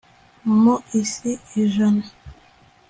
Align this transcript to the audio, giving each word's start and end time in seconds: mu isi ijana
mu 0.61 0.75
isi 1.01 1.31
ijana 1.63 2.05